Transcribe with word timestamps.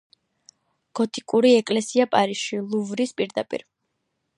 გოტიკური 1.01 1.53
ეკლესია 1.59 2.09
პარიზში, 2.17 2.63
ლუვრის 2.73 3.15
პირდაპირ. 3.23 3.69